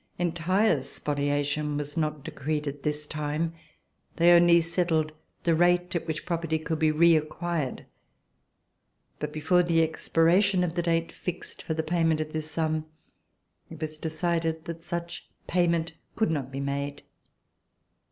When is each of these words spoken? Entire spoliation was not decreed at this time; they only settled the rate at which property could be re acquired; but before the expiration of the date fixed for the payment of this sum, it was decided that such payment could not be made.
Entire 0.17 0.81
spoliation 0.81 1.77
was 1.77 1.95
not 1.95 2.23
decreed 2.23 2.65
at 2.67 2.81
this 2.81 3.05
time; 3.05 3.53
they 4.15 4.31
only 4.31 4.59
settled 4.59 5.11
the 5.43 5.53
rate 5.53 5.95
at 5.95 6.07
which 6.07 6.25
property 6.25 6.57
could 6.57 6.79
be 6.79 6.89
re 6.89 7.15
acquired; 7.15 7.85
but 9.19 9.31
before 9.31 9.61
the 9.61 9.83
expiration 9.83 10.63
of 10.63 10.73
the 10.73 10.81
date 10.81 11.11
fixed 11.11 11.61
for 11.61 11.75
the 11.75 11.83
payment 11.83 12.19
of 12.19 12.33
this 12.33 12.49
sum, 12.49 12.87
it 13.69 13.79
was 13.79 13.99
decided 13.99 14.65
that 14.65 14.81
such 14.81 15.29
payment 15.45 15.93
could 16.15 16.31
not 16.31 16.51
be 16.51 16.59
made. 16.61 17.03